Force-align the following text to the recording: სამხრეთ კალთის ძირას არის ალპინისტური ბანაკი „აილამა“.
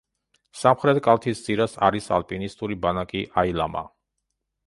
სამხრეთ 0.61 0.99
კალთის 1.07 1.43
ძირას 1.49 1.75
არის 1.89 2.09
ალპინისტური 2.17 2.79
ბანაკი 2.87 3.23
„აილამა“. 3.43 3.87